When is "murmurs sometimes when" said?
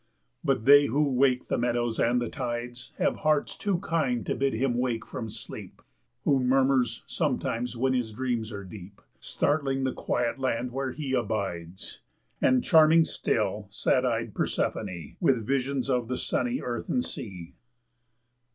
6.39-7.93